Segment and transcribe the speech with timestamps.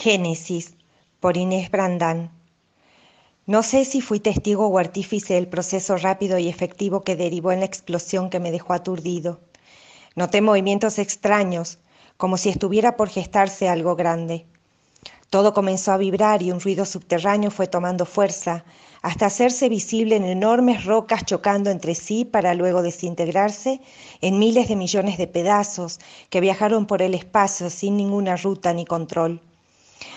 [0.00, 0.76] Génesis,
[1.18, 2.30] por Inés Brandán.
[3.46, 7.58] No sé si fui testigo o artífice del proceso rápido y efectivo que derivó en
[7.60, 9.40] la explosión que me dejó aturdido.
[10.14, 11.78] Noté movimientos extraños,
[12.16, 14.46] como si estuviera por gestarse algo grande.
[15.30, 18.64] Todo comenzó a vibrar y un ruido subterráneo fue tomando fuerza,
[19.02, 23.80] hasta hacerse visible en enormes rocas chocando entre sí para luego desintegrarse
[24.20, 25.98] en miles de millones de pedazos
[26.30, 29.42] que viajaron por el espacio sin ninguna ruta ni control.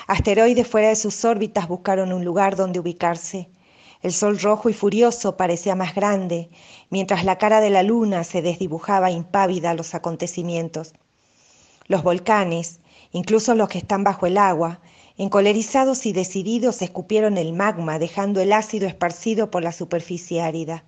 [0.07, 3.49] Asteroides fuera de sus órbitas buscaron un lugar donde ubicarse.
[4.01, 6.49] El sol rojo y furioso parecía más grande,
[6.89, 10.93] mientras la cara de la luna se desdibujaba impávida a los acontecimientos.
[11.87, 12.79] Los volcanes,
[13.11, 14.79] incluso los que están bajo el agua,
[15.17, 20.83] encolerizados y decididos, escupieron el magma, dejando el ácido esparcido por la superficie árida.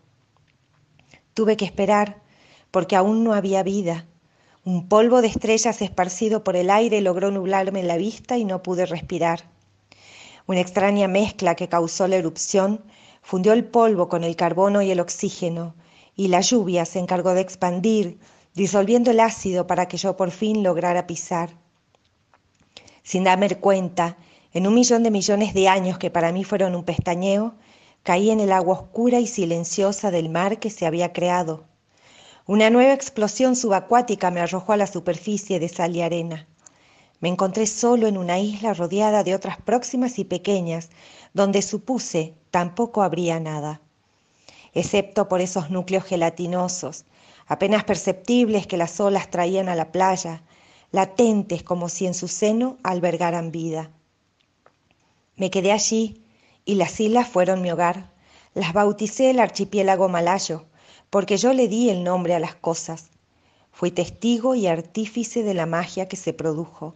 [1.34, 2.22] Tuve que esperar,
[2.72, 4.08] porque aún no había vida.
[4.66, 8.86] Un polvo de estrellas esparcido por el aire logró nublarme la vista y no pude
[8.86, 9.44] respirar.
[10.48, 12.82] Una extraña mezcla que causó la erupción
[13.22, 15.76] fundió el polvo con el carbono y el oxígeno,
[16.16, 18.20] y la lluvia se encargó de expandir,
[18.54, 21.50] disolviendo el ácido para que yo por fin lograra pisar.
[23.04, 24.16] Sin darme cuenta,
[24.54, 27.54] en un millón de millones de años que para mí fueron un pestañeo,
[28.04, 31.66] caí en el agua oscura y silenciosa del mar que se había creado.
[32.46, 36.46] Una nueva explosión subacuática me arrojó a la superficie de sal y arena.
[37.22, 40.90] Me encontré solo en una isla rodeada de otras próximas y pequeñas,
[41.34, 43.80] donde supuse tampoco habría nada,
[44.74, 47.06] excepto por esos núcleos gelatinosos,
[47.48, 50.44] apenas perceptibles que las olas traían a la playa,
[50.92, 53.90] latentes como si en su seno albergaran vida.
[55.38, 56.22] Me quedé allí
[56.66, 58.12] y las islas fueron mi hogar.
[58.54, 60.66] Las bauticé el archipiélago malayo,
[61.14, 63.12] porque yo le di el nombre a las cosas.
[63.72, 66.96] Fui testigo y artífice de la magia que se produjo.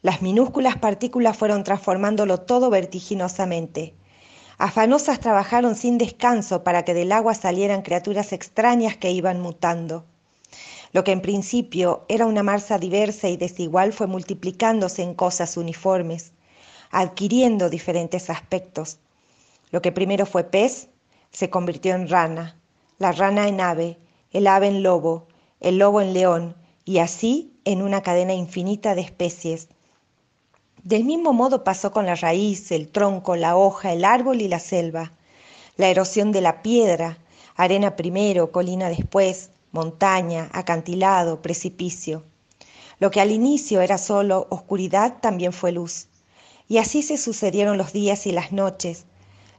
[0.00, 3.92] Las minúsculas partículas fueron transformándolo todo vertiginosamente.
[4.56, 10.06] Afanosas trabajaron sin descanso para que del agua salieran criaturas extrañas que iban mutando.
[10.94, 16.32] Lo que en principio era una masa diversa y desigual fue multiplicándose en cosas uniformes,
[16.90, 18.96] adquiriendo diferentes aspectos.
[19.72, 20.88] Lo que primero fue pez
[21.32, 22.56] se convirtió en rana,
[22.98, 23.98] la rana en ave,
[24.30, 25.26] el ave en lobo,
[25.60, 29.68] el lobo en león, y así en una cadena infinita de especies.
[30.82, 34.60] Del mismo modo pasó con la raíz, el tronco, la hoja, el árbol y la
[34.60, 35.12] selva.
[35.76, 37.18] La erosión de la piedra,
[37.56, 42.22] arena primero, colina después, montaña, acantilado, precipicio.
[42.98, 46.06] Lo que al inicio era solo oscuridad también fue luz.
[46.68, 49.06] Y así se sucedieron los días y las noches.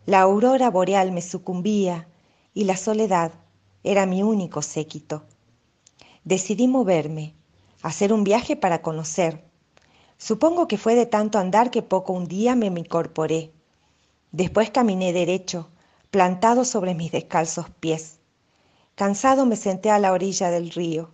[0.06, 2.08] La aurora boreal me sucumbía,
[2.58, 3.34] y la soledad
[3.84, 5.26] era mi único séquito.
[6.24, 7.36] Decidí moverme,
[7.84, 9.44] hacer un viaje para conocer.
[10.18, 13.52] Supongo que fue de tanto andar que poco un día me incorporé.
[14.32, 15.70] Después caminé derecho,
[16.10, 18.18] plantado sobre mis descalzos pies.
[18.96, 21.12] Cansado me senté a la orilla del río.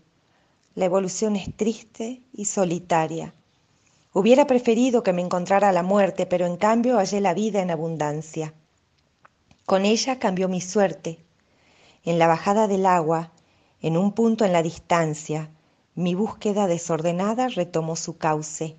[0.75, 3.33] La evolución es triste y solitaria.
[4.13, 8.53] Hubiera preferido que me encontrara la muerte, pero en cambio hallé la vida en abundancia.
[9.65, 11.19] Con ella cambió mi suerte,
[12.03, 13.31] en la bajada del agua,
[13.81, 15.49] en un punto en la distancia,
[15.95, 18.77] mi búsqueda desordenada retomó su cauce.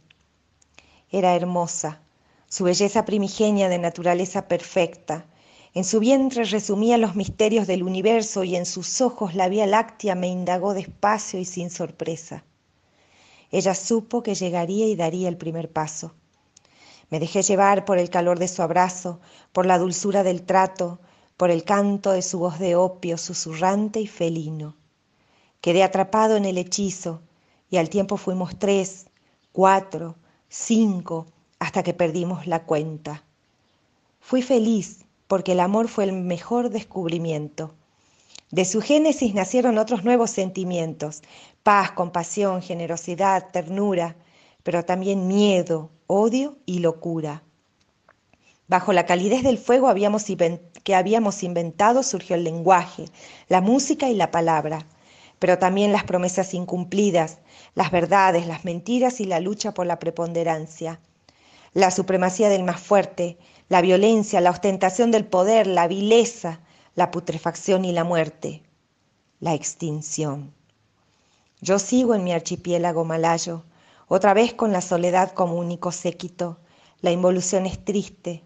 [1.10, 2.00] Era hermosa,
[2.48, 5.26] su belleza primigenia de naturaleza perfecta.
[5.74, 10.14] En su vientre resumía los misterios del universo y en sus ojos la Vía Láctea
[10.14, 12.44] me indagó despacio y sin sorpresa.
[13.50, 16.14] Ella supo que llegaría y daría el primer paso.
[17.10, 19.20] Me dejé llevar por el calor de su abrazo,
[19.52, 20.98] por la dulzura del trato,
[21.36, 24.76] por el canto de su voz de opio susurrante y felino.
[25.60, 27.22] Quedé atrapado en el hechizo
[27.70, 29.06] y al tiempo fuimos tres,
[29.52, 30.16] cuatro,
[30.48, 31.26] cinco,
[31.58, 33.24] hasta que perdimos la cuenta.
[34.20, 37.74] Fui feliz porque el amor fue el mejor descubrimiento.
[38.50, 41.22] De su génesis nacieron otros nuevos sentimientos,
[41.62, 44.16] paz, compasión, generosidad, ternura,
[44.62, 47.42] pero también miedo, odio y locura.
[48.66, 49.92] Bajo la calidez del fuego
[50.84, 53.04] que habíamos inventado surgió el lenguaje,
[53.48, 54.86] la música y la palabra,
[55.38, 57.40] pero también las promesas incumplidas,
[57.74, 60.98] las verdades, las mentiras y la lucha por la preponderancia.
[61.74, 63.36] La supremacía del más fuerte,
[63.68, 66.60] la violencia, la ostentación del poder, la vileza,
[66.94, 68.62] la putrefacción y la muerte,
[69.40, 70.54] la extinción.
[71.60, 73.64] Yo sigo en mi archipiélago malayo,
[74.08, 76.60] otra vez con la soledad como único séquito.
[77.00, 78.42] La involución es triste,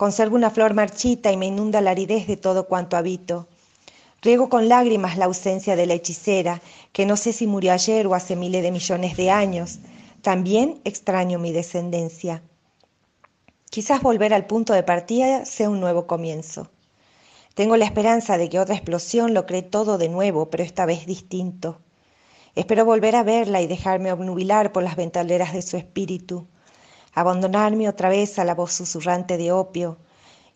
[0.00, 3.48] Conservo una flor marchita y me inunda la aridez de todo cuanto habito.
[4.22, 6.62] Riego con lágrimas la ausencia de la hechicera,
[6.94, 9.78] que no sé si murió ayer o hace miles de millones de años.
[10.22, 12.42] También extraño mi descendencia.
[13.68, 16.70] Quizás volver al punto de partida sea un nuevo comienzo.
[17.52, 21.04] Tengo la esperanza de que otra explosión lo cree todo de nuevo, pero esta vez
[21.04, 21.78] distinto.
[22.54, 26.46] Espero volver a verla y dejarme obnubilar por las ventaleras de su espíritu,
[27.12, 29.98] abandonarme otra vez a la voz susurrante de opio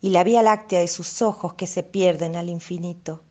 [0.01, 3.23] y la vía láctea de sus ojos que se pierden al infinito.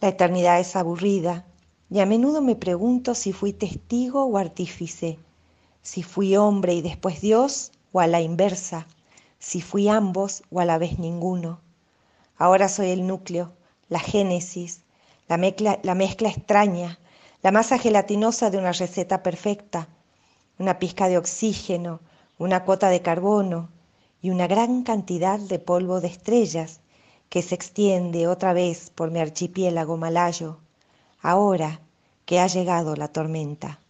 [0.00, 1.46] La eternidad es aburrida
[1.90, 5.18] y a menudo me pregunto si fui testigo o artífice,
[5.82, 8.86] si fui hombre y después Dios o a la inversa,
[9.38, 11.60] si fui ambos o a la vez ninguno.
[12.36, 13.52] Ahora soy el núcleo,
[13.88, 14.80] la génesis,
[15.28, 16.98] la mezcla, la mezcla extraña,
[17.42, 19.88] la masa gelatinosa de una receta perfecta,
[20.58, 22.00] una pizca de oxígeno,
[22.38, 23.70] una cuota de carbono
[24.22, 26.80] y una gran cantidad de polvo de estrellas
[27.28, 30.58] que se extiende otra vez por mi archipiélago malayo,
[31.20, 31.80] ahora
[32.24, 33.80] que ha llegado la tormenta.